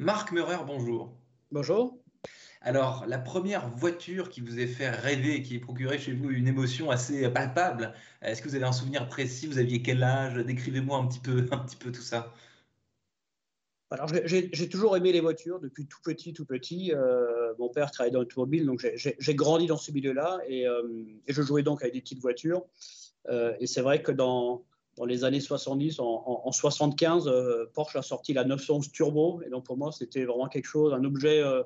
Marc 0.00 0.30
Meurer, 0.30 0.58
bonjour. 0.64 1.12
Bonjour. 1.50 1.98
Alors, 2.60 3.04
la 3.08 3.18
première 3.18 3.68
voiture 3.68 4.30
qui 4.30 4.40
vous 4.40 4.60
a 4.60 4.66
fait 4.68 4.88
rêver, 4.88 5.42
qui 5.42 5.56
a 5.56 5.60
procuré 5.60 5.98
chez 5.98 6.12
vous 6.12 6.30
une 6.30 6.46
émotion 6.46 6.88
assez 6.88 7.28
palpable, 7.28 7.92
est-ce 8.22 8.40
que 8.40 8.48
vous 8.48 8.54
avez 8.54 8.64
un 8.64 8.70
souvenir 8.70 9.08
précis? 9.08 9.48
Vous 9.48 9.58
aviez 9.58 9.82
quel 9.82 10.04
âge? 10.04 10.36
Décrivez-moi 10.36 10.98
un 10.98 11.08
petit 11.08 11.18
peu, 11.18 11.48
un 11.50 11.58
petit 11.58 11.74
peu 11.74 11.90
tout 11.90 12.02
ça. 12.02 12.32
Alors, 13.90 14.08
j'ai 14.24 14.68
toujours 14.68 14.96
aimé 14.96 15.10
les 15.10 15.20
voitures 15.20 15.58
depuis 15.58 15.88
tout 15.88 16.00
petit, 16.04 16.32
tout 16.32 16.44
petit. 16.44 16.92
Euh, 16.94 17.54
mon 17.58 17.68
père 17.68 17.90
travaillait 17.90 18.12
dans 18.12 18.20
l'automobile, 18.20 18.66
donc 18.66 18.86
j'ai 18.94 19.34
grandi 19.34 19.66
dans 19.66 19.78
ce 19.78 19.90
milieu-là 19.90 20.38
euh, 20.48 21.04
et, 21.26 21.32
je 21.32 21.42
jouais 21.42 21.64
donc 21.64 21.82
avec 21.82 21.94
des 21.94 22.02
petites 22.02 22.20
voitures. 22.20 22.64
Euh, 23.30 23.56
et 23.58 23.66
c'est 23.66 23.80
vrai 23.80 24.00
que 24.00 24.12
dans, 24.12 24.64
dans 24.98 25.04
les 25.04 25.24
années 25.24 25.40
70, 25.40 26.00
en, 26.00 26.42
en, 26.44 26.52
75, 26.52 27.28
euh, 27.28 27.70
Porsche 27.72 27.96
a 27.96 28.02
sorti 28.02 28.32
la 28.32 28.44
911 28.44 28.90
Turbo. 28.90 29.40
Et 29.46 29.50
donc 29.50 29.64
pour 29.64 29.76
moi, 29.76 29.92
c'était 29.92 30.24
vraiment 30.24 30.48
quelque 30.48 30.66
chose, 30.66 30.92
un 30.92 31.04
objet 31.04 31.40
euh, 31.40 31.62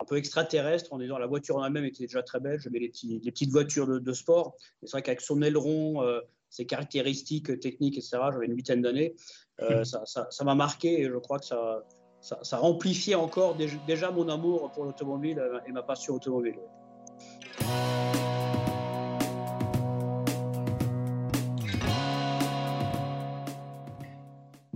un 0.00 0.04
peu 0.04 0.16
extraterrestre 0.16 0.92
en 0.92 0.98
disant 0.98 1.18
la 1.18 1.26
voiture 1.26 1.56
en 1.56 1.64
elle-même 1.64 1.84
était 1.84 2.04
déjà 2.04 2.22
très 2.22 2.40
belle. 2.40 2.58
Je 2.60 2.70
mets 2.70 2.78
les, 2.78 2.92
les 3.04 3.30
petites 3.30 3.50
voitures 3.50 4.00
de, 4.00 4.12
sport. 4.12 4.56
C'est 4.82 4.90
vrai 4.90 5.02
qu'avec 5.02 5.20
son 5.20 5.42
aileron, 5.42 6.02
euh, 6.02 6.20
ses 6.48 6.64
caractéristiques 6.66 7.60
techniques, 7.60 7.98
etc., 7.98 8.18
j'avais 8.32 8.46
une 8.46 8.56
huitaine 8.56 8.82
d'années. 8.82 9.14
Hmm. 9.60 9.84
ça 9.84 10.44
m'a 10.44 10.54
marqué 10.54 11.02
et 11.02 11.04
je 11.04 11.16
crois 11.18 11.38
que 11.38 11.44
ça, 11.44 11.84
ça, 12.20 12.38
ça 12.42 12.62
amplifiait 12.62 13.14
encore 13.14 13.54
déjà 13.86 14.10
mon 14.10 14.28
amour 14.28 14.72
pour 14.72 14.84
l'automobile 14.84 15.40
et 15.66 15.72
ma 15.72 15.82
passion 15.82 16.14
automobile. 16.14 16.58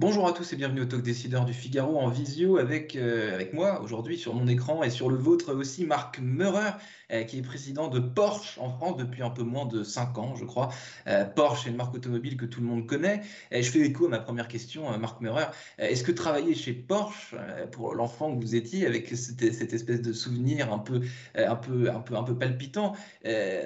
Bonjour 0.06 0.28
à 0.28 0.32
tous 0.32 0.52
et 0.52 0.56
bienvenue 0.56 0.82
au 0.82 0.84
Talk 0.84 1.02
Décideur 1.02 1.44
du 1.44 1.52
Figaro 1.52 1.98
en 1.98 2.08
visio 2.08 2.58
avec, 2.58 2.94
euh, 2.94 3.34
avec 3.34 3.52
moi 3.52 3.80
aujourd'hui 3.82 4.16
sur 4.16 4.34
mon 4.34 4.46
écran 4.46 4.84
et 4.84 4.90
sur 4.90 5.10
le 5.10 5.16
vôtre 5.16 5.52
aussi 5.52 5.84
Marc 5.84 6.20
Meurer 6.20 6.70
euh, 7.10 7.24
qui 7.24 7.38
est 7.38 7.42
président 7.42 7.88
de 7.88 7.98
Porsche 7.98 8.56
en 8.60 8.70
France 8.70 8.98
depuis 8.98 9.24
un 9.24 9.30
peu 9.30 9.42
moins 9.42 9.66
de 9.66 9.82
5 9.82 10.16
ans 10.18 10.36
je 10.36 10.44
crois. 10.44 10.68
Euh, 11.08 11.24
Porsche 11.24 11.66
est 11.66 11.70
une 11.70 11.76
marque 11.76 11.92
automobile 11.96 12.36
que 12.36 12.44
tout 12.44 12.60
le 12.60 12.68
monde 12.68 12.86
connaît. 12.86 13.22
Je 13.50 13.68
fais 13.68 13.80
écho 13.80 14.06
à 14.06 14.08
ma 14.08 14.20
première 14.20 14.46
question 14.46 14.96
Marc 14.96 15.20
Meurer. 15.20 15.46
Est-ce 15.78 16.04
que 16.04 16.12
travailler 16.12 16.54
chez 16.54 16.72
Porsche 16.72 17.34
pour 17.72 17.96
l'enfant 17.96 18.32
que 18.32 18.40
vous 18.40 18.54
étiez 18.54 18.86
avec 18.86 19.08
cette, 19.08 19.42
espèce 19.42 20.02
de 20.02 20.12
souvenir 20.12 20.72
un 20.72 20.78
peu, 20.78 21.00
un 21.34 21.56
peu, 21.56 21.90
un 21.90 21.98
peu, 21.98 22.14
un 22.14 22.22
peu 22.22 22.38
palpitant, 22.38 22.94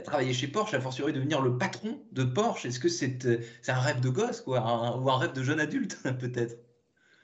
travailler 0.05 0.33
chez 0.33 0.47
Porsche, 0.47 0.73
a 0.73 0.81
fortiori 0.81 1.13
devenir 1.13 1.43
le 1.43 1.59
patron 1.59 2.01
de 2.13 2.25
Porsche, 2.25 2.65
est-ce 2.65 2.81
que 2.81 2.89
c'est 2.89 3.27
un 3.69 3.81
rêve 3.81 4.01
de 4.01 4.09
gosse 4.09 4.41
quoi, 4.41 4.61
ou 4.99 5.11
un 5.11 5.19
rêve 5.19 5.35
de 5.35 5.43
jeune 5.43 5.61
adulte 5.61 5.99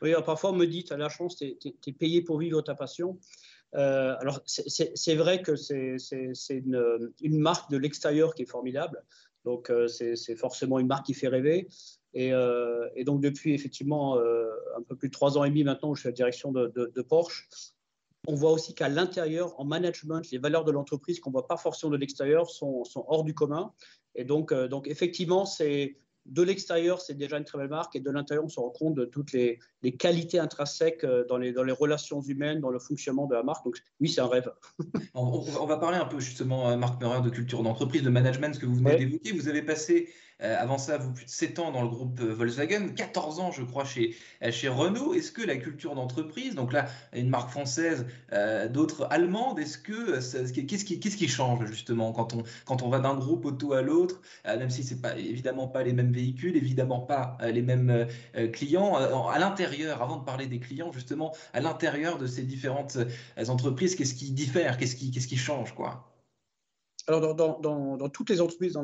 Oui, 0.03 0.13
parfois 0.25 0.51
on 0.51 0.55
me 0.55 0.67
dit, 0.67 0.85
tu 0.85 0.93
as 0.93 0.97
la 0.97 1.09
chance, 1.09 1.37
tu 1.37 1.47
es, 1.47 1.93
payé 1.93 2.23
pour 2.23 2.39
vivre 2.39 2.61
ta 2.61 2.75
passion. 2.75 3.19
Euh, 3.75 4.15
alors, 4.21 4.41
c'est 4.47 5.15
vrai 5.15 5.43
que 5.43 5.57
c'est 5.57 5.97
une, 6.51 7.13
une, 7.21 7.39
marque 7.39 7.71
de 7.71 7.77
l'extérieur 7.77 8.35
qui 8.35 8.43
est 8.43 8.51
formidable. 8.51 9.03
Donc, 9.45 9.71
euh, 9.71 9.87
c'est 9.89 10.37
forcément 10.37 10.79
une 10.79 10.87
marque 10.87 11.07
qui 11.07 11.15
fait 11.15 11.29
rêver. 11.29 11.69
Et, 12.15 12.33
euh, 12.33 12.89
donc, 13.05 13.21
depuis 13.21 13.55
effectivement 13.55 14.19
un 14.19 14.83
peu 14.89 14.97
plus 14.97 15.09
de 15.09 15.13
trois 15.13 15.39
ans 15.39 15.45
et 15.45 15.49
demi 15.49 15.65
maintenant, 15.65 15.95
je 15.95 16.01
suis 16.01 16.09
à 16.09 16.11
la 16.11 16.17
direction 16.17 16.53
de, 16.53 17.03
Porsche, 17.03 17.49
on 18.29 18.35
voit 18.35 18.51
aussi 18.51 18.75
qu'à 18.75 18.89
l'intérieur, 18.89 19.59
en 19.61 19.65
management, 19.65 20.29
les 20.33 20.39
valeurs 20.39 20.65
de 20.65 20.73
l'entreprise 20.73 21.21
qu'on 21.21 21.31
ne 21.31 21.35
voit 21.35 21.47
pas 21.47 21.57
forcément 21.57 21.93
de 21.93 21.97
l'extérieur 21.97 22.51
sont, 22.51 22.83
hors 22.95 23.25
du 23.25 23.35
commun. 23.35 23.73
Et 24.15 24.25
donc 24.25 24.53
effectivement, 24.87 25.47
c'est 25.47 25.97
de 26.29 26.43
l'extérieur, 26.43 27.01
c'est 27.01 27.15
déjà 27.15 27.39
une 27.39 27.45
très 27.45 27.59
belle 27.59 27.69
marque, 27.69 27.95
et 27.97 28.01
de 28.01 28.11
l'intérieur, 28.11 28.45
on 28.45 28.49
se 28.49 28.61
rend 28.61 28.71
compte 28.71 28.95
de 28.95 29.05
toutes 29.05 29.33
les, 29.33 29.59
qualités 29.99 30.39
intrinsèques 30.39 31.05
euh, 31.05 31.25
dans 31.29 31.37
les, 31.37 31.53
dans 31.53 31.63
les, 31.63 31.73
relations 31.73 32.21
humaines, 32.21 32.61
dans 32.61 32.71
le 32.71 32.79
fonctionnement 32.79 33.27
de 33.27 33.35
la 33.35 33.43
marque. 33.43 33.65
Donc 33.65 33.79
oui, 34.01 34.09
c'est 34.09 34.21
un 34.21 34.27
rêve. 34.27 34.51
on, 35.15 35.67
va 35.67 35.77
parler 35.77 35.99
un 35.99 36.07
peu 36.07 36.19
justement, 36.19 36.71
euh, 36.71 36.77
Marc 36.77 37.01
Meurer, 37.01 37.23
de 37.23 37.31
culture 37.31 37.63
d'entreprise, 37.63 38.03
de 38.03 38.11
management, 38.11 38.55
ce 38.55 38.61
que 38.61 38.67
vous 38.67 38.77
venez 38.77 38.97
d'évoquer. 38.97 39.33
Vous 39.33 39.49
avez 39.49 39.63
passé 39.63 40.09
euh, 40.43 40.55
avant 40.59 40.77
ça, 40.77 40.99
vous 40.99 41.13
plus 41.13 41.25
de 41.25 41.31
7 41.31 41.59
ans 41.61 41.73
dans 41.73 41.81
le 41.81 41.89
groupe 41.89 42.21
euh, 42.21 42.35
Volkswagen, 42.35 42.89
14 42.95 43.41
ans, 43.41 43.53
je 43.53 43.63
crois, 43.63 43.87
chez, 43.87 44.15
euh, 44.43 44.51
chez 44.51 44.69
Renault. 44.69 45.15
Est-ce 45.15 45.33
que 45.33 45.41
la 45.41 45.57
culture 45.57 45.95
d'entreprise, 45.95 46.55
donc 46.55 46.75
là, 46.75 46.87
une 47.15 47.31
marque 47.31 47.51
française, 47.51 48.07
d'autres 48.71 49.07
allemandes, 49.11 49.59
est-ce 49.59 49.79
que 49.79 50.17
qu'est-ce 50.67 50.85
qui, 50.85 51.01
qu'est-ce 51.01 51.17
qui 51.17 51.29
change 51.29 51.65
justement 51.67 52.13
quand 52.13 52.35
on, 52.35 52.43
quand 52.65 52.83
on 52.83 52.89
va 52.89 52.99
d'un 52.99 53.15
groupe 53.15 53.45
auto 53.47 53.73
à 53.73 53.83
l'autre, 53.83 54.21
même 54.45 54.71
si 54.71 54.83
c'est 54.83 55.01
pas 55.01 55.17
évidemment 55.17 55.69
pas 55.69 55.83
les 55.83 55.93
mêmes 55.93 56.13
véhicules, 56.13 56.57
évidemment 56.57 57.01
pas 57.01 57.39
les 57.43 57.63
mêmes 57.63 58.07
clients, 58.53 58.97
à 58.97 59.39
l'intérieur, 59.39 60.03
avant 60.03 60.19
de 60.19 60.25
parler 60.25 60.47
des 60.47 60.61
clients, 60.61 60.93
justement, 60.93 61.35
à 61.53 61.61
l'intérieur 61.61 62.19
de 62.19 62.27
ces 62.27 62.43
différentes 62.43 62.99
entreprises, 63.49 63.97
qu'est-ce 63.97 64.15
qui 64.15 64.33
diffère, 64.33 64.77
qu'est-ce 64.77 64.97
qui, 64.97 65.11
qu'est-ce 65.11 65.29
qui 65.29 65.37
change, 65.37 65.75
quoi? 65.75 66.16
Alors, 67.09 67.35
dans, 67.35 68.09
toutes 68.09 68.31
les 68.31 68.41
entreprises 68.41 68.79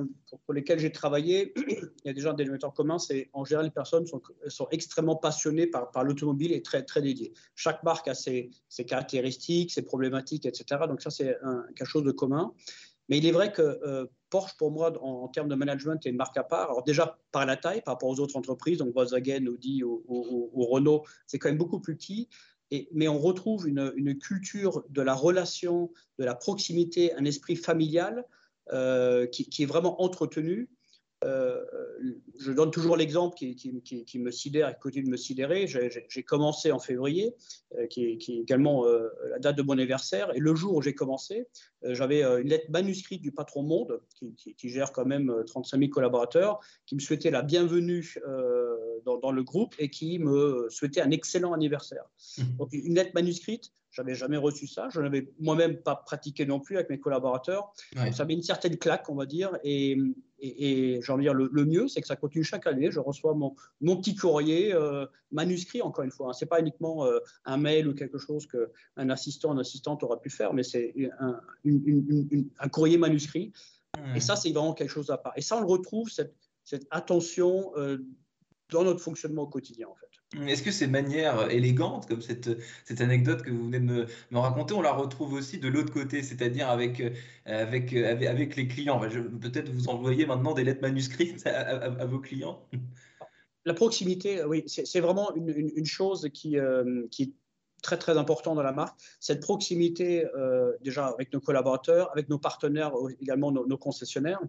pour, 0.46 0.54
lesquelles 0.54 0.78
j'ai 0.78 0.92
travaillé, 0.92 1.52
il 1.56 2.06
y 2.06 2.08
a 2.08 2.12
déjà 2.12 2.30
un 2.30 2.34
dénominateur 2.34 2.72
commun, 2.72 2.98
c'est 2.98 3.28
en 3.32 3.44
général 3.44 3.66
les 3.66 3.72
personnes 3.72 4.06
sont, 4.06 4.68
extrêmement 4.70 5.16
passionnées 5.16 5.66
par, 5.66 5.90
par 5.90 6.04
l'automobile 6.04 6.52
et 6.52 6.62
très, 6.62 6.84
très 6.84 7.02
dédiées. 7.02 7.32
Chaque 7.56 7.82
marque 7.82 8.06
a 8.06 8.14
ses, 8.14 8.50
caractéristiques, 8.86 9.72
ses 9.72 9.82
problématiques, 9.82 10.46
etc. 10.46 10.82
Donc 10.88 11.02
ça, 11.02 11.10
c'est 11.10 11.36
quelque 11.74 11.88
chose 11.88 12.04
de 12.04 12.12
commun. 12.12 12.52
Mais 13.08 13.18
il 13.18 13.26
est 13.26 13.32
vrai 13.32 13.52
que 13.52 13.60
euh, 13.62 14.06
Porsche, 14.30 14.56
pour 14.56 14.70
moi, 14.70 14.92
en, 15.02 15.26
termes 15.28 15.48
de 15.48 15.56
management, 15.56 15.98
est 16.06 16.10
une 16.10 16.16
marque 16.16 16.36
à 16.36 16.44
part. 16.44 16.70
Alors 16.70 16.84
déjà, 16.84 17.18
par 17.32 17.44
la 17.44 17.56
taille, 17.56 17.82
par 17.82 17.94
rapport 17.94 18.08
aux 18.08 18.20
autres 18.20 18.36
entreprises, 18.36 18.78
donc 18.78 18.94
Volkswagen, 18.94 19.46
Audi 19.48 19.82
ou, 19.82 20.04
ou 20.06 20.64
Renault, 20.66 21.02
c'est 21.26 21.38
quand 21.38 21.48
même 21.48 21.58
beaucoup 21.58 21.80
plus 21.80 21.96
petit 21.96 22.28
mais 22.92 23.08
on 23.08 23.18
retrouve 23.18 23.68
une, 23.68 24.18
culture 24.18 24.84
de 24.88 25.02
la 25.02 25.14
relation, 25.14 25.90
de 26.18 26.24
la 26.24 26.34
proximité, 26.34 27.14
un 27.14 27.24
esprit 27.24 27.56
familial 27.56 28.24
euh, 28.72 29.26
qui, 29.26 29.62
est 29.62 29.66
vraiment 29.66 30.02
entretenu 30.02 30.70
euh, 31.24 31.62
je 32.40 32.50
donne 32.50 32.72
toujours 32.72 32.96
l'exemple 32.96 33.36
qui, 33.36 34.18
me 34.18 34.30
sidère 34.32 34.68
et 34.68 34.72
qui 34.74 34.80
continue 34.80 35.04
de 35.04 35.10
me 35.10 35.16
sidérer. 35.16 35.68
J'ai 35.68 36.22
commencé 36.24 36.72
en 36.72 36.80
février, 36.80 37.36
euh, 37.78 37.86
qui, 37.86 38.06
est, 38.06 38.28
également 38.28 38.84
la 39.30 39.38
date 39.38 39.56
de 39.56 39.62
mon 39.62 39.74
anniversaire. 39.74 40.34
Et 40.34 40.40
le 40.40 40.56
jour 40.56 40.74
où 40.74 40.82
j'ai 40.82 40.94
commencé, 40.94 41.46
j'avais 41.84 42.24
une 42.24 42.48
lettre 42.48 42.70
manuscrite 42.70 43.22
du 43.22 43.30
patron 43.30 43.62
Monde, 43.62 44.00
qui, 44.36 44.68
gère 44.68 44.90
quand 44.90 45.04
même 45.04 45.32
35 45.46 45.78
000 45.78 45.90
collaborateurs, 45.90 46.58
qui 46.86 46.96
me 46.96 47.00
souhaitait 47.00 47.30
la 47.30 47.42
bienvenue 47.42 48.16
dans, 49.04 49.32
le 49.32 49.42
groupe 49.42 49.74
et 49.78 49.88
qui 49.88 50.18
me 50.18 50.68
souhaitait 50.70 51.00
un 51.00 51.10
excellent 51.10 51.52
anniversaire. 51.52 52.04
Donc, 52.58 52.72
une 52.72 52.94
lettre 52.94 53.12
manuscrite, 53.14 53.72
j'avais 53.92 54.14
jamais 54.14 54.38
reçu 54.38 54.66
ça. 54.66 54.88
Je 54.90 55.00
n'avais 55.00 55.28
moi-même 55.38 55.76
pas 55.76 55.96
pratiqué 55.96 56.46
non 56.46 56.60
plus 56.60 56.76
avec 56.76 56.88
mes 56.90 56.98
collaborateurs. 56.98 57.72
ça 58.12 58.24
met 58.24 58.34
une 58.34 58.42
certaine 58.42 58.76
claque, 58.78 59.08
on 59.10 59.14
va 59.14 59.26
dire. 59.26 59.56
Et, 59.64 59.98
et, 60.40 61.00
j'ai 61.02 61.12
envie 61.12 61.24
de 61.24 61.30
dire, 61.30 61.34
le, 61.34 61.64
mieux, 61.64 61.88
c'est 61.88 62.00
que 62.00 62.06
ça 62.06 62.16
continue 62.16 62.42
chaque 62.42 62.66
année. 62.66 62.90
Je 62.90 63.00
reçois 63.00 63.34
mon, 63.34 63.54
mon 63.80 63.96
petit 63.98 64.14
courrier 64.14 64.72
euh, 64.72 65.06
manuscrit, 65.30 65.82
encore 65.82 66.04
une 66.04 66.10
fois. 66.10 66.30
Hein. 66.30 66.32
Ce 66.32 66.44
n'est 66.44 66.48
pas 66.48 66.60
uniquement 66.60 67.04
euh, 67.04 67.18
un 67.44 67.58
mail 67.58 67.86
ou 67.86 67.94
quelque 67.94 68.18
chose 68.18 68.46
qu'un 68.46 69.10
assistant, 69.10 69.52
une 69.52 69.60
assistante 69.60 70.02
aura 70.02 70.20
pu 70.20 70.30
faire, 70.30 70.54
mais 70.54 70.62
c'est 70.62 70.94
un, 71.20 71.38
un, 71.64 72.68
courrier 72.68 72.96
manuscrit. 72.96 73.52
Et 74.16 74.20
ça, 74.20 74.36
c'est 74.36 74.50
vraiment 74.52 74.72
quelque 74.72 74.90
chose 74.90 75.10
à 75.10 75.18
part. 75.18 75.34
Et 75.36 75.42
ça, 75.42 75.58
on 75.58 75.60
le 75.60 75.66
retrouve, 75.66 76.08
cette, 76.08 76.34
cette 76.64 76.86
attention 76.90 77.72
euh, 77.76 77.98
dans 78.72 78.84
notre 78.84 79.00
fonctionnement 79.00 79.42
au 79.42 79.46
quotidien, 79.46 79.88
en 79.88 79.94
fait. 79.94 80.50
Est-ce 80.50 80.62
que 80.62 80.70
ces 80.70 80.86
manières 80.86 81.50
élégantes, 81.50 82.08
comme 82.08 82.22
cette, 82.22 82.50
cette 82.84 83.00
anecdote 83.00 83.42
que 83.42 83.50
vous 83.50 83.64
venez 83.66 83.80
de 83.80 83.84
me, 83.84 84.06
me 84.30 84.38
raconter, 84.38 84.74
on 84.74 84.80
la 84.80 84.92
retrouve 84.92 85.34
aussi 85.34 85.58
de 85.58 85.68
l'autre 85.68 85.92
côté, 85.92 86.22
c'est-à-dire 86.22 86.68
avec, 86.70 87.02
avec, 87.44 87.92
avec, 87.92 88.56
les 88.56 88.66
clients? 88.66 88.98
Peut-être 88.98 89.70
vous 89.70 89.88
envoyez 89.88 90.26
maintenant 90.26 90.54
des 90.54 90.64
lettres 90.64 90.82
manuscrites 90.82 91.46
à, 91.46 92.06
vos 92.06 92.18
clients? 92.18 92.66
La 93.64 93.74
proximité, 93.74 94.42
oui, 94.44 94.64
c'est 94.66 95.00
vraiment 95.00 95.34
une, 95.34 95.70
une, 95.76 95.86
chose 95.86 96.28
qui, 96.32 96.58
euh, 96.58 97.06
qui 97.10 97.34
très 97.82 97.98
très 97.98 98.16
important 98.16 98.54
dans 98.54 98.62
la 98.62 98.72
marque, 98.72 98.98
cette 99.20 99.40
proximité 99.40 100.24
euh, 100.36 100.72
déjà 100.80 101.06
avec 101.06 101.32
nos 101.32 101.40
collaborateurs, 101.40 102.10
avec 102.12 102.28
nos 102.28 102.38
partenaires, 102.38 102.92
également 103.20 103.50
nos, 103.50 103.76
concessionnaires, 103.76 104.40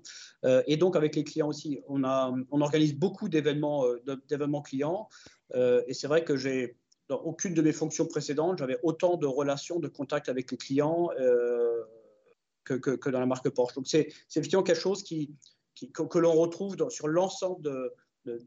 euh, 0.45 0.61
et 0.67 0.77
donc 0.77 0.95
avec 0.95 1.15
les 1.15 1.23
clients 1.23 1.49
aussi. 1.49 1.81
On, 1.87 2.03
a, 2.03 2.33
on 2.51 2.61
organise 2.61 2.95
beaucoup 2.95 3.27
d'événements 3.27 3.85
euh, 3.85 4.21
d'événements 4.29 4.61
clients, 4.61 5.09
et 5.55 5.93
c'est 5.93 6.07
vrai 6.07 6.23
que 6.23 6.35
j'ai 6.35 6.77
dans 7.09 7.17
aucune 7.17 7.53
de 7.53 7.61
mes 7.61 7.73
fonctions 7.73 8.07
précédentes, 8.07 8.59
j'avais 8.59 8.79
autant 8.81 9.17
de 9.17 9.27
relations, 9.27 9.79
de 9.79 9.87
contacts 9.87 10.29
avec 10.29 10.49
les 10.49 10.57
clients 10.57 11.09
que, 12.63 12.73
que, 12.73 13.09
dans 13.09 13.19
la 13.19 13.25
marque 13.27 13.49
Porsche. 13.49 13.75
Donc 13.75 13.87
c'est 13.87 14.07
effectivement 14.29 14.63
quelque 14.63 14.79
chose 14.79 15.03
qui, 15.03 15.35
qui 15.75 15.91
que, 15.91 16.17
l'on 16.17 16.31
retrouve 16.31 16.75
sur 16.89 17.07
l'ensemble 17.07 17.61
de, 17.61 17.93
de, 18.25 18.39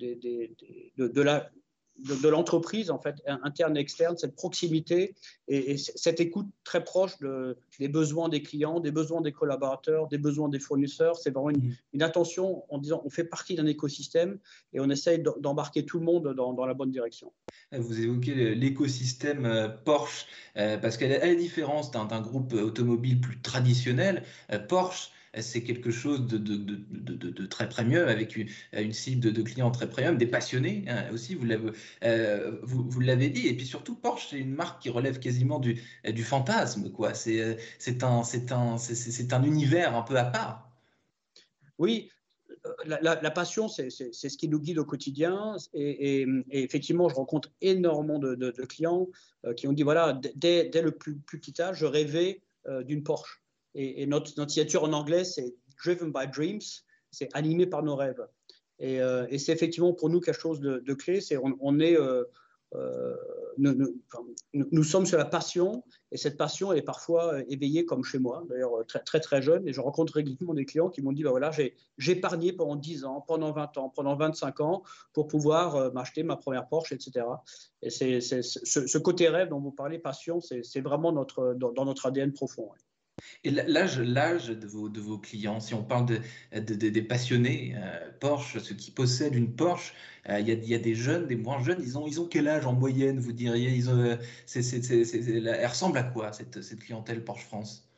de, 0.96 1.06
de, 1.06 1.22
la 1.22 1.49
de, 1.98 2.28
l'entreprise, 2.28 2.90
en 2.90 2.98
fait, 2.98 3.16
interne 3.26 3.76
et 3.76 3.81
externe, 3.81 4.16
cette 4.16 4.34
proximité 4.34 5.14
et, 5.48 5.76
cette 5.76 6.20
écoute 6.20 6.46
très 6.64 6.84
proche 6.84 7.19
de, 7.19 7.56
des 7.78 7.88
besoins 7.88 8.28
des 8.28 8.43
clients, 8.43 8.81
des 8.81 8.90
besoins 8.90 9.20
des 9.20 9.32
collaborateurs, 9.32 10.08
des 10.08 10.19
besoins 10.19 10.48
des 10.48 10.58
fournisseurs. 10.58 11.16
C'est 11.16 11.31
vraiment 11.31 11.50
une, 11.50 11.75
mmh. 11.94 12.02
attention 12.02 12.64
en 12.69 12.78
disant 12.78 13.02
on 13.04 13.10
fait 13.10 13.25
partie 13.25 13.54
d'un 13.54 13.66
écosystème 13.66 14.38
et 14.72 14.81
on 14.81 14.90
essaye 14.90 15.22
d'embarquer 15.40 15.84
tout 15.84 15.98
le 15.98 16.04
monde 16.04 16.34
dans, 16.34 16.66
la 16.66 16.75
bonne 16.75 16.90
direction. 16.90 17.32
Vous 17.72 18.00
évoquez 18.00 18.54
l'écosystème 18.54 19.44
euh, 19.44 19.69
Porsche, 19.69 20.26
euh, 20.56 20.78
parce 20.78 20.96
qu'à 20.96 21.08
la 21.08 21.34
différence 21.34 21.90
d'un 21.90 22.20
groupe 22.20 22.52
automobile 22.52 23.20
plus 23.20 23.40
traditionnel, 23.40 24.22
euh, 24.52 24.58
Porsche 24.58 25.10
c'est 25.42 25.62
quelque 25.62 25.90
chose 25.90 26.26
de, 26.26 27.46
très 27.46 27.68
premium, 27.68 28.08
avec 28.08 28.36
une, 28.36 28.92
cible 28.92 29.32
de, 29.32 29.42
clients 29.42 29.70
très 29.70 29.88
premium, 29.88 30.16
des 30.16 30.26
passionnés 30.26 30.84
hein, 30.88 31.04
aussi, 31.12 31.34
vous 31.34 31.44
l'avez 31.44 31.70
euh, 32.04 32.58
vous, 32.62 33.02
dit. 33.02 33.46
Et 33.46 33.56
puis 33.56 33.66
surtout, 33.66 33.94
Porsche, 33.94 34.28
c'est 34.30 34.38
une 34.38 34.54
marque 34.54 34.82
qui 34.82 34.90
relève 34.90 35.18
quasiment 35.18 35.58
du, 35.58 35.82
fantasme. 36.22 36.90
quoi. 36.90 37.14
C'est 37.14 37.58
un, 38.02 38.22
un, 38.50 38.76
un 39.30 39.42
univers 39.42 39.96
un 39.96 40.02
peu 40.02 40.16
à 40.16 40.24
part. 40.24 40.70
Oui, 41.78 42.10
la, 42.84 43.00
la, 43.00 43.30
passion, 43.30 43.68
c'est 43.68 43.90
ce 43.90 44.36
qui 44.36 44.48
nous 44.48 44.60
guide 44.60 44.78
au 44.78 44.84
quotidien. 44.84 45.56
Et, 45.74 46.26
effectivement, 46.50 47.08
je 47.08 47.14
rencontre 47.14 47.50
énormément 47.60 48.18
de, 48.18 48.50
clients 48.64 49.08
euh, 49.44 49.54
qui 49.54 49.68
ont 49.68 49.72
dit 49.72 49.82
voilà, 49.82 50.18
dès, 50.34 50.70
le 50.82 50.90
plus, 50.90 51.16
petit 51.16 51.60
âge, 51.60 51.78
je 51.78 51.86
rêvais 51.86 52.42
euh, 52.66 52.82
d'une 52.82 53.02
Porsche. 53.02 53.42
Et, 53.76 54.06
notre, 54.06 54.31
signature 54.49 54.84
en 54.84 54.93
anglais, 54.94 55.25
c'est 55.25 55.55
Driven 55.84 56.11
by 56.11 56.26
Dreams, 56.26 56.62
c'est 57.11 57.28
animé 57.34 57.67
par 57.67 57.82
nos 57.82 57.94
rêves. 57.94 58.26
Et, 58.78 59.00
euh, 59.00 59.26
c'est 59.38 59.52
effectivement 59.52 59.93
pour 59.93 60.08
nous 60.08 60.20
quelque 60.20 60.40
chose 60.40 60.61
de, 60.61 60.94
clé. 60.94 61.20
C'est 61.20 61.37
on, 61.37 61.78
est, 61.78 61.94
euh, 61.94 62.25
euh, 62.75 63.14
nous, 63.58 64.82
sommes 64.82 65.05
sur 65.05 65.19
la 65.19 65.26
passion, 65.26 65.84
et 66.11 66.17
cette 66.17 66.38
passion 66.38 66.73
est 66.73 66.81
parfois 66.81 67.38
éveillée 67.50 67.84
comme 67.84 68.02
chez 68.02 68.19
moi, 68.19 68.46
d'ailleurs 68.49 68.87
très, 68.87 69.20
très, 69.20 69.43
jeune. 69.43 69.69
Et 69.69 69.75
je 69.75 69.82
rencontre 69.82 70.14
régulièrement 70.14 70.55
des 70.55 70.64
clients 70.64 70.88
qui 70.88 71.02
m'ont 71.02 71.12
dit 71.12 71.22
bah 71.22 71.31
voilà, 71.31 71.50
j'ai 71.50 72.12
épargné 72.12 72.55
pendant 72.55 72.76
10 72.76 73.05
ans, 73.05 73.20
pendant 73.29 73.52
20 73.52 73.76
ans, 73.76 73.90
pendant 73.90 74.17
25 74.17 74.61
ans 74.61 74.82
pour 75.12 75.26
pouvoir 75.26 75.93
m'acheter 75.93 76.22
ma 76.22 76.37
première 76.37 76.67
Porsche, 76.67 76.93
etc. 76.93 77.26
Et 77.82 77.90
c'est 77.90 78.22
ce, 78.22 78.99
côté 78.99 79.29
rêve 79.29 79.50
dont 79.50 79.61
vous 79.61 79.72
parlez, 79.72 79.99
passion, 79.99 80.40
c'est 80.40 80.81
vraiment 80.81 81.12
dans, 81.12 81.84
notre 81.84 82.06
ADN 82.06 82.32
profond. 82.32 82.70
Et 83.44 83.50
l'âge, 83.50 83.96
de 83.96 84.66
vos, 85.00 85.18
clients, 85.18 85.60
si 85.60 85.72
on 85.72 85.82
parle 85.82 86.06
de, 86.06 86.74
des 86.74 87.02
passionnés 87.02 87.74
euh, 87.76 88.10
Porsche, 88.20 88.58
ceux 88.58 88.74
qui 88.74 88.90
possèdent 88.90 89.34
une 89.34 89.54
Porsche, 89.54 89.94
euh, 90.28 90.40
il 90.40 90.48
y, 90.48 90.74
a 90.74 90.78
des 90.78 90.94
jeunes, 90.94 91.26
des 91.26 91.36
moins 91.36 91.62
jeunes, 91.62 91.78
ils 91.80 91.96
ont, 91.96 92.06
ils 92.06 92.20
ont 92.20 92.26
quel 92.26 92.48
âge 92.48 92.66
en 92.66 92.72
moyenne, 92.72 93.18
vous 93.18 93.32
diriez? 93.32 93.70
Ils 93.70 93.88
ont, 93.88 93.98
euh, 93.98 94.16
Elle 94.54 95.66
ressemble 95.66 95.98
à 95.98 96.02
quoi, 96.02 96.32
cette, 96.32 96.78
clientèle 96.78 97.24
Porsche 97.24 97.44
France? 97.44 97.88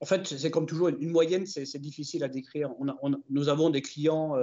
En 0.00 0.06
fait, 0.06 0.26
c'est 0.26 0.50
comme 0.50 0.66
toujours, 0.66 0.88
une 0.88 1.10
moyenne, 1.10 1.44
c'est 1.46 1.80
difficile 1.80 2.22
à 2.22 2.28
décrire. 2.28 2.70
Nous 3.30 3.48
avons 3.48 3.68
des 3.68 3.82
clients 3.82 4.36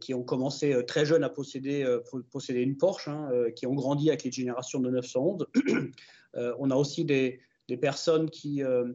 qui 0.00 0.14
ont 0.14 0.22
commencé 0.22 0.74
très 0.86 1.04
jeunes 1.04 1.24
à 1.24 1.28
posséder, 1.28 1.84
posséder 2.30 2.62
une 2.62 2.78
Porsche, 2.78 3.08
hein, 3.08 3.28
qui 3.54 3.66
ont 3.66 3.74
grandi 3.74 4.08
avec 4.08 4.24
les 4.24 4.32
générations 4.32 4.80
de 4.80 4.88
911. 4.88 5.46
on 6.58 6.70
a 6.70 6.74
aussi 6.74 7.04
des 7.04 7.40
des 7.72 7.78
personnes 7.78 8.28
qui, 8.28 8.62
euh, 8.62 8.92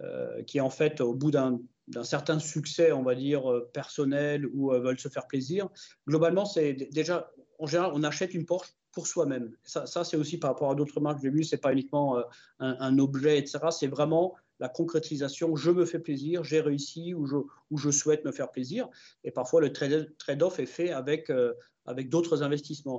euh, 0.00 0.42
qui, 0.42 0.60
en 0.60 0.68
fait, 0.68 1.00
au 1.00 1.14
bout 1.14 1.30
d'un 1.30 1.60
certain 2.02 2.40
succès, 2.40 2.90
on 2.90 3.04
va 3.04 3.14
dire, 3.14 3.48
euh, 3.48 3.70
personnel 3.72 4.46
ou 4.52 4.70
veulent 4.70 4.98
se 4.98 5.08
faire 5.08 5.28
plaisir, 5.28 5.68
globalement, 6.08 6.44
c'est 6.44 6.72
déjà, 6.90 7.30
en 7.60 7.66
général, 7.66 7.92
on 7.94 8.02
achète 8.02 8.34
une 8.34 8.44
Porsche 8.44 8.74
pour 8.90 9.06
soi-même. 9.06 9.52
Ça, 9.62 9.86
c'est 10.02 10.16
aussi 10.16 10.38
par 10.38 10.50
rapport 10.50 10.72
à 10.72 10.74
d'autres 10.74 11.00
marques 11.00 11.18
que 11.18 11.22
j'ai 11.22 11.30
vues, 11.30 11.44
ce 11.44 11.54
n'est 11.54 11.60
pas 11.60 11.70
uniquement 11.70 12.18
un, 12.58 12.98
objet, 12.98 13.38
etc. 13.38 13.58
C'est 13.70 13.88
vraiment 13.88 14.34
la 14.58 14.70
concrétisation, 14.70 15.54
je 15.54 15.70
me 15.70 15.84
fais 15.84 15.98
plaisir, 15.98 16.42
j'ai 16.42 16.62
réussi 16.62 17.12
ou 17.12 17.26
je, 17.26 17.36
ou 17.70 17.76
je 17.76 17.90
souhaite 17.90 18.24
me 18.24 18.32
faire 18.32 18.50
plaisir. 18.50 18.88
Et 19.22 19.30
parfois, 19.30 19.60
le 19.60 19.70
trade-off 19.70 20.58
est 20.58 20.66
fait 20.66 20.92
avec, 20.92 21.30
avec 21.84 22.08
d'autres 22.08 22.42
investissements. 22.42 22.98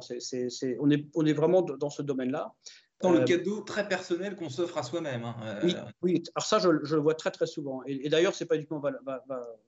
on, 0.79 0.91
est, 0.91 1.07
on 1.15 1.25
est 1.25 1.33
vraiment 1.33 1.63
dans 1.63 1.89
ce 1.89 2.03
domaine-là. 2.03 2.53
Dans 3.01 3.11
le 3.11 3.21
euh, 3.21 3.25
cadeau 3.25 3.61
très 3.61 3.87
personnel 3.87 4.35
qu'on 4.35 4.49
s'offre 4.49 4.77
à 4.77 4.83
soi-même. 4.83 5.23
Hein, 5.23 5.35
euh. 5.43 5.59
Oui, 5.63 5.75
oui, 6.01 6.23
alors 6.35 6.47
ça, 6.47 6.57
je, 6.57 6.69
le 6.69 7.01
vois 7.01 7.13
très 7.13 7.29
très 7.29 7.45
souvent. 7.45 7.81
Et, 7.85 8.09
d'ailleurs, 8.09 8.33
ce 8.33 8.43
n'est 8.43 8.47
pas 8.47 8.55
uniquement 8.55 8.81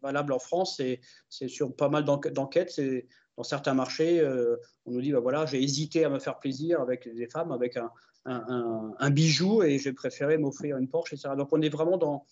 valable 0.02 0.34
en 0.34 0.40
France, 0.40 0.82
c'est 1.30 1.48
sur 1.48 1.76
pas 1.76 1.90
mal 1.90 2.06
d'enquêtes. 2.06 2.72
C'est 2.72 3.08
dans 3.38 3.44
certains 3.44 3.74
marchés, 3.74 4.20
euh, 4.20 4.58
on 4.86 4.92
nous 4.92 5.02
dit, 5.02 5.12
bah, 5.12 5.20
voilà, 5.20 5.46
j'ai 5.46 5.62
hésité 5.62 6.04
à 6.06 6.10
me 6.10 6.20
faire 6.20 6.40
plaisir 6.40 6.82
avec 6.82 7.08
des 7.08 7.28
femmes, 7.28 7.52
avec 7.52 7.78
un, 7.78 7.92
un, 8.26 9.10
bijou, 9.12 9.64
et 9.64 9.78
j'ai 9.78 9.94
préféré 9.94 10.38
m'offrir 10.38 10.78
une 10.78 10.90
Porsche, 10.90 11.14
etc. 11.14 11.36
Donc 11.38 11.50
on 11.54 11.62
est 11.62 11.70
vraiment 11.70 11.98
dans, 11.98 12.26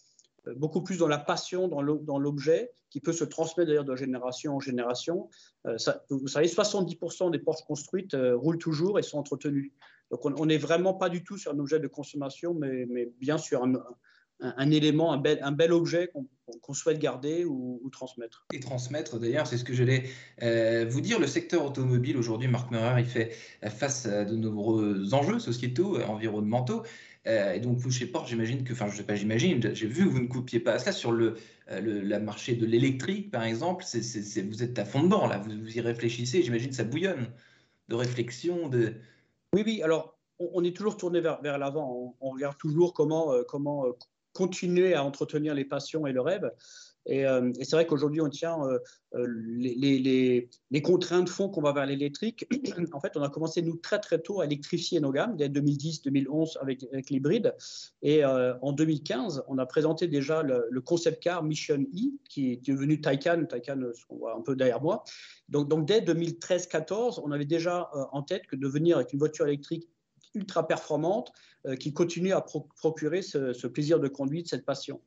beaucoup 0.55 0.81
plus 0.81 0.97
dans 0.97 1.07
la 1.07 1.19
passion, 1.19 1.67
dans 1.67 2.19
l'objet, 2.19 2.73
qui 2.89 3.01
peut 3.01 3.13
se 3.13 3.23
transmettre 3.23 3.67
d'ailleurs 3.67 3.85
de 3.85 3.95
génération 3.95 4.55
en 4.55 4.59
génération. 4.59 5.29
Ça, 5.77 6.03
vous 6.09 6.27
savez, 6.27 6.47
70% 6.47 7.31
des 7.31 7.39
Porsches 7.39 7.63
construites 7.65 8.17
roulent 8.33 8.57
toujours 8.57 8.97
et 8.97 9.03
sont 9.03 9.19
entretenues. 9.19 9.73
Donc 10.11 10.25
on 10.25 10.45
n'est 10.45 10.57
vraiment 10.57 10.93
pas 10.93 11.09
du 11.09 11.23
tout 11.23 11.37
sur 11.37 11.53
un 11.53 11.59
objet 11.59 11.79
de 11.79 11.87
consommation, 11.87 12.53
mais, 12.53 13.09
bien 13.19 13.37
sur 13.37 13.63
un, 14.39 14.71
élément, 14.71 15.11
un 15.11 15.51
bel, 15.51 15.71
objet 15.71 16.11
qu'on 16.61 16.73
souhaite 16.73 16.99
garder 16.99 17.43
ou, 17.45 17.89
transmettre. 17.91 18.45
Et 18.53 18.59
transmettre, 18.59 19.19
d'ailleurs, 19.19 19.47
c'est 19.47 19.57
ce 19.57 19.63
que 19.63 19.73
j'allais 19.73 20.03
euh, 20.43 20.85
vous 20.87 21.01
dire. 21.01 21.19
Le 21.19 21.27
secteur 21.27 21.65
automobile, 21.65 22.17
aujourd'hui, 22.17 22.47
Marc 22.47 22.71
Meurer, 22.71 23.01
il 23.01 23.05
fait 23.05 23.31
face 23.69 24.05
à 24.05 24.23
de 24.23 24.35
nombreux 24.35 25.13
enjeux 25.13 25.39
sociétaux, 25.39 25.99
environnementaux. 26.01 26.83
Euh, 27.27 27.53
et 27.53 27.59
donc, 27.59 27.77
vous, 27.77 27.91
chez 27.91 28.05
Porsche, 28.05 28.29
j'imagine 28.29 28.63
que, 28.63 28.73
enfin, 28.73 28.87
je 28.89 28.97
sais 28.97 29.03
pas, 29.03 29.15
j'imagine, 29.15 29.73
j'ai 29.73 29.87
vu 29.87 30.05
que 30.05 30.09
vous 30.09 30.21
ne 30.21 30.27
coupiez 30.27 30.59
pas 30.59 30.73
à 30.73 30.79
cela 30.79 30.91
sur 30.93 31.11
le, 31.11 31.35
euh, 31.69 32.19
marché 32.19 32.55
de 32.55 32.65
l'électrique, 32.65 33.31
par 33.31 33.43
exemple. 33.43 33.83
vous 33.83 34.63
êtes 34.63 34.79
à 34.79 34.85
fond 34.85 35.03
dedans, 35.03 35.27
là, 35.27 35.37
vous, 35.37 35.51
vous 35.51 35.77
y 35.77 35.81
réfléchissez, 35.81 36.41
j'imagine 36.41 36.71
ça 36.71 36.83
bouillonne 36.85 37.27
de 37.89 37.95
réflexion, 37.95 38.69
de, 38.69 38.93
oui, 39.53 39.63
oui, 39.65 39.81
alors 39.81 40.17
on, 40.39 40.63
est 40.63 40.75
toujours 40.75 40.97
tourné 40.97 41.21
vers, 41.21 41.41
vers 41.41 41.57
l'avant. 41.57 42.15
On, 42.21 42.29
regarde 42.31 42.57
toujours 42.57 42.93
comment, 42.93 43.33
euh, 43.33 43.43
comment 43.47 43.87
euh, 43.87 43.91
continuer 44.33 44.93
à 44.93 45.03
entretenir 45.03 45.53
les 45.53 45.65
passions 45.65 46.05
et 46.05 46.11
le 46.11 46.21
rêve. 46.21 46.51
Et, 47.07 47.25
euh, 47.25 47.51
c'est 47.55 47.71
vrai 47.71 47.87
qu'aujourd'hui, 47.87 48.21
on 48.21 48.29
tient 48.29 48.57
les, 49.13 49.73
les, 49.99 50.49
les, 50.71 50.81
contraintes 50.81 51.29
font 51.29 51.49
qu'on 51.49 51.61
va 51.61 51.71
vers 51.71 51.85
l'électrique. 51.85 52.45
en 52.93 52.99
fait, 52.99 53.15
on 53.15 53.23
a 53.23 53.29
commencé, 53.29 53.61
nous, 53.61 53.77
très 53.77 53.99
très 53.99 54.19
tôt 54.19 54.41
à 54.41 54.45
électrifier 54.45 54.99
nos 54.99 55.11
gammes, 55.11 55.35
dès 55.37 55.49
2010-2011 55.49 56.57
avec, 56.61 56.83
avec 56.91 57.09
l'hybride. 57.09 57.55
Et 58.01 58.23
en 58.25 58.71
2015, 58.71 59.43
on 59.47 59.57
a 59.57 59.65
présenté 59.65 60.07
déjà 60.07 60.43
le, 60.43 60.81
concept 60.81 61.23
car 61.23 61.43
Mission 61.43 61.81
E, 61.81 62.17
qui 62.29 62.51
est 62.51 62.65
devenu 62.67 63.01
Taycan, 63.01 63.45
Taycan, 63.45 63.79
on 64.09 64.17
voit 64.17 64.35
un 64.35 64.41
peu 64.41 64.55
derrière 64.55 64.81
moi, 64.81 65.03
donc, 65.49 65.85
dès 65.85 66.01
2013-14, 66.01 67.21
on 67.23 67.31
avait 67.31 67.45
déjà 67.45 67.89
euh, 67.95 68.03
en 68.11 68.21
tête 68.21 68.47
que 68.47 68.55
de 68.55 68.67
venir 68.67 68.97
avec 68.97 69.13
une 69.13 69.19
voiture 69.19 69.47
électrique 69.47 69.87
ultra 70.35 70.67
performante 70.67 71.31
euh, 71.65 71.75
qui 71.75 71.93
continue 71.93 72.33
à 72.33 72.41
procurer 72.41 73.21
ce, 73.21 73.67
plaisir 73.67 73.99
de 73.99 74.07
conduite, 74.07 74.49
cette 74.49 74.65
passion. 74.65 75.01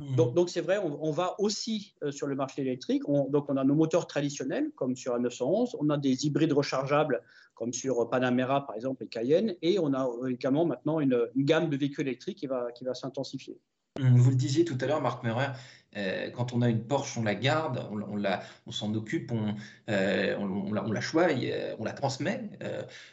Mmh. 0.00 0.16
Donc, 0.16 0.34
donc 0.34 0.50
c'est 0.50 0.60
vrai, 0.60 0.78
on, 0.78 1.10
va 1.10 1.34
aussi 1.38 1.94
euh, 2.02 2.10
sur 2.10 2.26
le 2.26 2.34
marché 2.34 2.62
électrique. 2.62 3.02
donc 3.06 3.50
on 3.50 3.56
a 3.56 3.64
nos 3.64 3.74
moteurs 3.74 4.06
traditionnels 4.06 4.70
comme 4.74 4.96
sur 4.96 5.12
la 5.12 5.18
911, 5.18 5.76
on 5.80 5.90
a 5.90 5.98
des 5.98 6.26
hybrides 6.26 6.52
rechargeables 6.52 7.22
comme 7.54 7.72
sur 7.72 8.08
Panamera 8.08 8.66
par 8.66 8.74
exemple 8.74 9.04
et 9.04 9.08
Cayenne, 9.08 9.54
et 9.60 9.78
on 9.78 9.92
a 9.92 10.08
également 10.28 10.64
maintenant 10.64 11.00
une, 11.00 11.28
gamme 11.36 11.68
de 11.68 11.76
véhicules 11.76 12.06
électriques 12.06 12.38
qui 12.38 12.46
va, 12.46 12.72
qui 12.72 12.84
va 12.84 12.94
s'intensifier. 12.94 13.60
Mmh, 14.00 14.16
vous 14.16 14.30
le 14.30 14.36
disiez 14.36 14.64
tout 14.64 14.78
à 14.80 14.86
l'heure, 14.86 15.02
Marc 15.02 15.22
Meurer, 15.22 15.48
euh, 15.96 16.30
quand 16.30 16.52
on 16.52 16.62
a 16.62 16.68
une 16.68 16.82
Porsche, 16.82 17.18
on 17.18 17.22
la 17.22 17.34
garde, 17.34 17.86
on, 17.90 18.16
la, 18.16 18.42
on 18.66 18.72
s'en 18.72 18.94
occupe, 18.94 19.30
on, 19.32 19.54
euh, 19.90 20.36
on, 20.38 20.72
la, 20.72 20.84
on, 20.84 21.00
choisit, 21.00 21.50
euh, 21.52 21.74
on 21.78 21.84
la 21.84 21.92
transmet. 21.92 22.42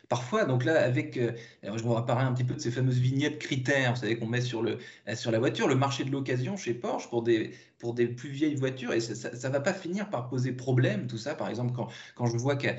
parfois, 0.08 0.46
donc 0.46 0.64
là, 0.64 0.82
avec, 0.82 1.20
je 1.64 1.84
me 1.84 1.92
rappelle 1.92 2.18
un 2.18 2.34
petit 2.34 2.44
peu 2.44 2.54
de 2.54 2.60
ces 2.60 2.72
fameuses 2.72 3.00
vignettes 3.00 3.40
critères, 3.40 3.94
vous 3.94 4.00
savez, 4.00 4.18
qu'on 4.18 4.28
met 4.28 4.42
sur, 4.42 4.62
le, 4.62 4.78
sur 5.16 5.32
la 5.32 5.40
voiture, 5.40 5.68
le 5.68 5.76
marché 5.76 6.04
de 6.04 6.12
l'occasion 6.12 6.56
chez 6.58 6.74
Porsche 6.74 7.10
pour 7.10 7.24
des, 7.24 7.52
pour 7.80 7.94
des 7.94 8.08
plus 8.08 8.30
vieilles 8.30 8.56
voitures, 8.56 8.94
et 8.94 9.00
ça 9.00 9.30
ne 9.32 9.54
va 9.54 9.60
pas 9.60 9.74
finir 9.74 10.10
par 10.10 10.30
poser 10.30 10.52
problème, 10.52 11.08
tout 11.08 11.18
ça. 11.18 11.36
Par 11.36 11.50
exemple, 11.50 11.74
quand, 11.74 11.88
quand 12.16 12.26
je 12.26 12.38
vois 12.38 12.56
qu'à 12.56 12.76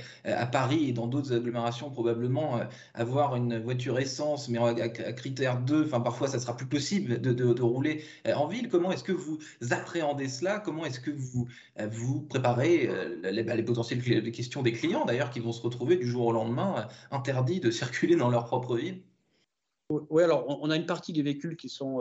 Paris 0.47 0.89
et 0.89 0.93
dans 0.93 1.07
d'autres 1.07 1.35
agglomérations, 1.35 1.91
probablement, 1.91 2.61
avoir 2.95 3.37
une 3.37 3.59
voiture 3.59 3.99
essence, 3.99 4.49
mais 4.49 4.59
à, 4.59 4.89
critère 4.89 5.59
2, 5.61 5.87
enfin, 5.87 6.01
parfois, 6.01 6.29
ça 6.29 6.39
sera 6.39 6.57
plus 6.57 6.67
possible 6.67 7.21
de, 7.21 7.33
de, 7.33 7.53
de 7.53 7.63
rouler 7.63 8.05
en 8.35 8.47
ville. 8.47 8.69
Comment 8.69 8.93
est-ce 8.93 9.05
que 9.05 9.13
vous 9.13 9.39
appréhendez 9.91 10.29
cela? 10.29 10.61
Comment 10.61 10.87
est-ce 10.87 11.01
que 11.01 11.11
vous, 11.11 11.49
euh, 11.81 11.89
vous 11.89 12.23
préparez 12.23 12.87
euh, 12.89 13.31
les, 13.31 13.43
bah, 13.43 13.57
les 13.57 13.65
potentielles 13.65 14.31
questions 14.31 14.63
des 14.63 14.73
clients, 14.73 15.05
d'ailleurs, 15.05 15.31
qui 15.31 15.41
vont 15.41 15.53
se 15.53 15.63
retrouver 15.63 15.97
du 15.97 16.07
jour 16.07 16.27
au 16.27 16.33
lendemain 16.33 16.77
euh, 16.79 17.17
interdits 17.17 17.59
de 17.59 17.71
circuler 17.71 18.15
dans 18.17 18.31
leur 18.31 18.45
propre 18.45 18.77
ville 18.77 19.03
oui, 20.09 20.23
alors 20.23 20.47
on 20.63 20.71
a 20.71 20.77
une 20.77 20.87
partie 20.87 21.13
des 21.13 21.25
véhicules 21.25 21.57
qui 21.57 21.69
sont 21.69 21.99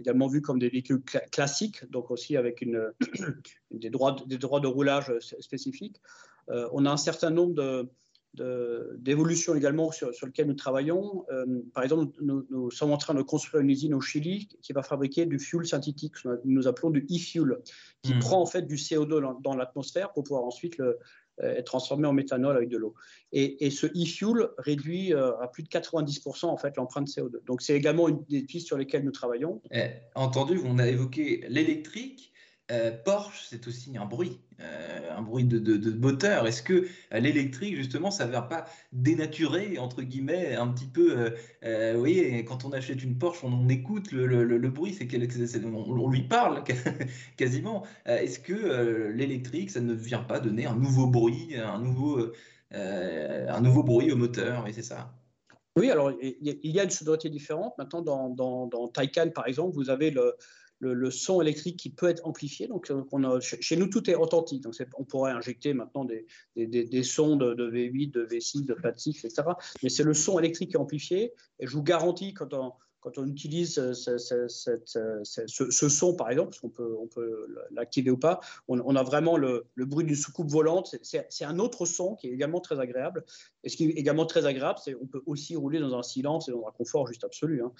également 0.00 0.28
vus 0.28 0.40
comme 0.40 0.58
des 0.58 0.70
véhicules 0.70 1.02
classiques, 1.30 1.84
donc 1.90 2.10
aussi 2.10 2.38
avec 2.38 2.66
des, 3.70 3.90
droits, 3.90 4.16
des 4.24 4.38
droits 4.38 4.60
de 4.60 4.66
roulage 4.66 5.12
spécifiques. 5.18 6.00
on 6.48 6.86
a 6.86 6.90
un 6.90 6.96
certain 6.96 7.28
nombre 7.28 7.52
de, 7.52 7.86
d'évolution 8.34 9.54
également 9.54 9.90
sur, 9.90 10.14
sur, 10.14 10.26
lequel 10.26 10.46
nous 10.46 10.54
travaillons. 10.54 11.24
Euh, 11.30 11.44
par 11.74 11.82
exemple, 11.82 12.12
nous, 12.20 12.70
sommes 12.70 12.92
en 12.92 12.96
train 12.96 13.14
de 13.14 13.22
construire 13.22 13.62
une 13.62 13.70
usine 13.70 13.94
au 13.94 14.00
Chili 14.00 14.48
qui 14.62 14.72
va 14.72 14.82
fabriquer 14.82 15.26
du 15.26 15.38
fuel 15.38 15.66
synthétique, 15.66 16.16
ce 16.16 16.28
que 16.28 16.40
nous 16.44 16.68
appelons 16.68 16.90
du 16.90 17.06
e-fuel, 17.10 17.58
qui 18.02 18.14
hmm. 18.14 18.20
prend 18.20 18.40
en 18.40 18.46
fait 18.46 18.62
du 18.62 18.76
CO2 18.76 19.40
dans, 19.42 19.56
l'atmosphère 19.56 20.12
pour 20.12 20.24
pouvoir 20.24 20.44
ensuite 20.44 20.78
le, 20.78 20.98
euh, 21.42 21.54
être 21.56 21.66
transformé 21.66 22.06
en 22.08 22.12
méthanol 22.12 22.56
avec 22.56 22.68
de 22.68 22.76
l'eau. 22.76 22.94
Et, 23.32 23.70
ce 23.70 23.86
e-fuel 23.86 24.48
réduit 24.58 25.14
euh, 25.14 25.36
à 25.40 25.48
plus 25.48 25.62
de 25.62 25.68
90% 25.68 26.46
en 26.46 26.56
fait 26.56 26.76
l'empreinte 26.76 27.08
CO2. 27.08 27.44
Donc 27.46 27.62
c'est 27.62 27.74
également 27.74 28.08
une 28.08 28.24
des 28.28 28.42
pistes 28.42 28.66
sur 28.66 28.76
lesquelles 28.76 29.04
nous 29.04 29.12
travaillons. 29.12 29.60
Eh, 29.70 29.88
entendu, 30.14 30.60
on 30.64 30.78
a 30.78 30.88
évoqué 30.88 31.44
l'électrique. 31.48 32.32
Euh, 32.70 32.90
Porsche, 33.02 33.46
c'est 33.48 33.66
aussi 33.66 33.96
un 33.96 34.04
bruit, 34.04 34.40
euh, 34.60 35.16
un 35.16 35.22
bruit 35.22 35.44
de, 35.44 35.90
moteur. 35.92 36.46
Est-ce 36.46 36.62
que 36.62 36.86
euh, 37.14 37.18
l'électrique, 37.18 37.76
justement, 37.76 38.10
ça 38.10 38.26
ne 38.26 38.30
vient 38.30 38.42
pas 38.42 38.66
dénaturer, 38.92 39.78
entre 39.78 40.02
guillemets, 40.02 40.54
un 40.54 40.68
petit 40.68 40.86
peu 40.86 41.32
Vous 41.62 41.98
voyez, 41.98 42.44
quand 42.44 42.66
on 42.66 42.72
achète 42.72 43.02
une 43.02 43.16
Porsche, 43.16 43.42
on, 43.42 43.68
écoute 43.70 44.12
le, 44.12 44.68
bruit, 44.68 44.92
c'est 44.92 45.08
on, 45.64 46.10
lui 46.10 46.22
parle 46.22 46.62
quasiment. 47.38 47.86
Est-ce 48.04 48.38
que 48.38 49.12
l'électrique, 49.14 49.70
ça 49.70 49.80
ne 49.80 49.94
vient 49.94 50.22
pas 50.22 50.38
donner 50.38 50.66
un 50.66 50.76
nouveau 50.76 51.06
bruit, 51.06 51.56
un 51.56 51.78
nouveau, 51.78 52.32
un 52.72 53.60
nouveau 53.62 53.82
bruit 53.82 54.12
au 54.12 54.16
moteur 54.16 54.66
Et 54.66 54.74
c'est 54.74 54.82
ça. 54.82 55.14
Oui, 55.76 55.90
alors 55.90 56.10
il 56.20 56.58
y 56.70 56.80
a 56.80 56.84
une 56.84 56.90
sonorité 56.90 57.30
différente. 57.30 57.72
Maintenant, 57.78 58.02
dans, 58.02 58.28
dans, 58.28 58.66
dans 58.66 58.88
Taycan, 58.88 59.30
par 59.30 59.46
exemple, 59.46 59.74
vous 59.74 59.90
avez 59.90 60.10
le, 60.10 60.34
le, 60.80 61.10
son 61.10 61.40
électrique 61.40 61.76
qui 61.76 61.90
peut 61.90 62.08
être 62.08 62.26
amplifié. 62.26 62.68
Donc, 62.68 62.90
euh, 62.90 63.02
on 63.12 63.24
a, 63.24 63.40
chez 63.40 63.76
nous, 63.76 63.88
tout 63.88 64.08
est 64.08 64.14
authentique. 64.14 64.62
Donc, 64.62 64.74
on 64.96 65.04
pourrait 65.04 65.32
injecter 65.32 65.74
maintenant 65.74 66.04
des, 66.04 66.26
des, 66.56 67.02
sons 67.02 67.36
de, 67.36 67.54
V8, 67.54 68.12
de 68.12 68.26
V6, 68.26 68.64
de 68.64 68.74
PAT6, 68.74 69.26
etc. 69.26 69.42
Mais 69.82 69.88
c'est 69.88 70.04
le 70.04 70.14
son 70.14 70.38
électrique 70.38 70.70
qui 70.70 70.76
est 70.76 70.80
amplifié. 70.80 71.32
Et 71.58 71.66
je 71.66 71.72
vous 71.72 71.82
garantis, 71.82 72.34
quand 72.34 72.54
on, 72.54 72.72
quand 73.00 73.18
on 73.18 73.26
utilise 73.26 73.78
euh, 73.78 73.94
ce, 73.94 75.88
son, 75.88 76.14
par 76.14 76.30
exemple, 76.30 76.56
on 76.62 76.68
peut 76.68 77.46
l'activer 77.70 78.10
ou 78.10 78.16
pas, 78.16 78.40
on, 78.68 78.96
a 78.96 79.02
vraiment 79.02 79.36
le, 79.36 79.66
bruit 79.76 80.04
d'une 80.04 80.16
soucoupe 80.16 80.50
volante. 80.50 80.94
C'est 81.02 81.44
un 81.44 81.58
autre 81.58 81.86
son 81.86 82.16
qui 82.16 82.28
est 82.28 82.32
également 82.32 82.60
très 82.60 82.80
agréable. 82.80 83.24
Et 83.64 83.68
ce 83.68 83.76
qui 83.76 83.86
est 83.86 83.90
également 83.90 84.26
très 84.26 84.46
agréable, 84.46 84.78
c'est 84.82 84.94
qu'on 84.94 85.06
peut 85.06 85.22
aussi 85.26 85.56
rouler 85.56 85.78
dans 85.80 85.96
un 85.96 86.02
silence 86.02 86.48
et 86.48 86.52
dans 86.52 86.66
un 86.66 86.72
confort 86.72 87.06
juste 87.06 87.24
absolu. 87.24 87.62
Hein. 87.62 87.72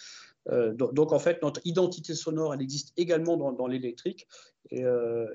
Euh, 0.51 0.73
donc, 0.75 1.13
en 1.13 1.19
fait, 1.19 1.43
notre 1.43 1.61
identité 1.65 2.15
sonore, 2.15 2.55
elle 2.55 2.63
existe 2.63 2.93
également 2.97 3.37
dans, 3.37 3.67
l'électrique 3.67 4.27
et, 4.71 4.85
euh, 4.85 5.27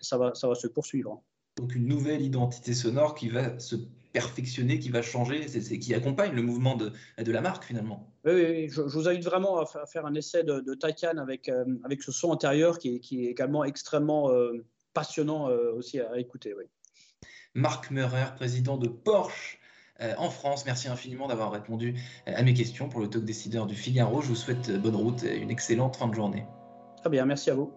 ça, 0.00 0.18
va, 0.18 0.34
ça 0.34 0.48
va 0.48 0.54
se 0.54 0.66
poursuivre. 0.66 1.22
Donc 1.58 1.74
une 1.74 1.86
nouvelle 1.86 2.22
identité 2.22 2.72
sonore 2.72 3.14
qui 3.14 3.28
va 3.28 3.58
se 3.58 3.76
perfectionner, 4.12 4.78
qui 4.78 4.90
va 4.90 5.02
changer, 5.02 5.48
c'est, 5.48 5.78
qui 5.78 5.94
accompagne 5.94 6.32
le 6.32 6.42
mouvement 6.42 6.76
de, 6.76 6.92
de 7.18 7.32
la 7.32 7.40
marque 7.40 7.64
finalement. 7.64 8.12
Oui, 8.24 8.68
je, 8.68 8.82
vous 8.82 9.08
invite 9.08 9.24
vraiment 9.24 9.60
à, 9.60 9.86
faire 9.86 10.06
un 10.06 10.14
essai 10.14 10.44
de, 10.44 10.60
de 10.60 10.74
Taycan 10.74 11.18
avec, 11.18 11.48
euh, 11.48 11.64
avec 11.84 12.02
ce 12.02 12.12
son 12.12 12.32
intérieur 12.32 12.78
qui 12.78 12.96
est, 12.96 13.00
qui 13.00 13.26
est 13.26 13.30
également 13.30 13.64
extrêmement 13.64 14.30
euh, 14.30 14.64
passionnant 14.94 15.48
euh, 15.48 15.72
aussi 15.72 16.00
à, 16.00 16.18
écouter. 16.18 16.54
Oui. 16.56 16.64
Marc 17.54 17.90
Meurer, 17.90 18.34
président 18.36 18.76
de 18.76 18.88
Porsche 18.88 19.58
en 20.18 20.30
France, 20.30 20.66
merci 20.66 20.88
infiniment 20.88 21.28
d'avoir 21.28 21.52
répondu 21.52 21.94
à 22.26 22.42
mes 22.42 22.54
questions 22.54 22.88
pour 22.88 22.98
le 22.98 23.08
talk 23.08 23.24
décideur 23.24 23.66
du 23.66 23.76
Figaro. 23.76 24.20
Je 24.20 24.28
vous 24.28 24.34
souhaite 24.34 24.68
bonne 24.80 24.96
route 24.96 25.22
et 25.22 25.36
une 25.36 25.50
excellente 25.50 25.94
fin 25.94 26.08
de 26.08 26.14
journée. 26.14 26.44
Très 26.96 27.10
bien, 27.10 27.24
merci 27.24 27.50
à 27.50 27.54
vous. 27.54 27.72